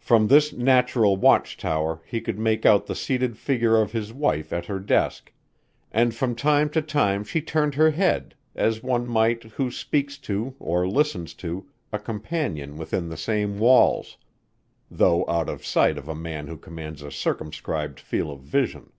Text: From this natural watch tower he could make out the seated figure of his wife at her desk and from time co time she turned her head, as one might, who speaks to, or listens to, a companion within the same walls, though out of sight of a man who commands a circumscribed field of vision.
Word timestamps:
From 0.00 0.26
this 0.26 0.52
natural 0.52 1.16
watch 1.16 1.56
tower 1.56 2.02
he 2.04 2.20
could 2.20 2.36
make 2.36 2.66
out 2.66 2.86
the 2.86 2.96
seated 2.96 3.36
figure 3.38 3.80
of 3.80 3.92
his 3.92 4.12
wife 4.12 4.52
at 4.52 4.66
her 4.66 4.80
desk 4.80 5.32
and 5.92 6.12
from 6.12 6.34
time 6.34 6.68
co 6.68 6.80
time 6.80 7.22
she 7.22 7.40
turned 7.40 7.76
her 7.76 7.92
head, 7.92 8.34
as 8.56 8.82
one 8.82 9.06
might, 9.06 9.44
who 9.44 9.70
speaks 9.70 10.18
to, 10.18 10.56
or 10.58 10.88
listens 10.88 11.32
to, 11.34 11.68
a 11.92 11.98
companion 12.00 12.76
within 12.76 13.08
the 13.08 13.16
same 13.16 13.60
walls, 13.60 14.16
though 14.90 15.24
out 15.28 15.48
of 15.48 15.64
sight 15.64 15.96
of 15.96 16.08
a 16.08 16.16
man 16.16 16.48
who 16.48 16.56
commands 16.56 17.00
a 17.00 17.12
circumscribed 17.12 18.00
field 18.00 18.32
of 18.40 18.44
vision. 18.44 18.90